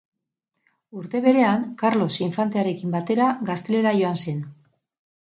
Urte 1.01 1.19
berean, 1.25 1.67
Karlos 1.81 2.09
infantearekin 2.27 2.97
batera, 2.97 3.29
Gaztelara 3.51 3.93
joan 3.99 4.19
zen. 4.25 4.41